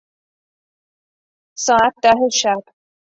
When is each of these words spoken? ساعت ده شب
ساعت 1.65 1.95
ده 2.03 2.13
شب 2.39 2.63